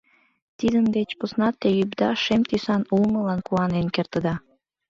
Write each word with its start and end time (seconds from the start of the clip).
Тидын 0.57 0.85
деч 0.95 1.09
посна 1.19 1.47
те 1.61 1.69
ӱпда 1.83 2.09
шем 2.23 2.41
тӱсан 2.49 2.81
улмылан 2.95 3.39
куанен 3.47 3.87
кертыда... 3.95 4.35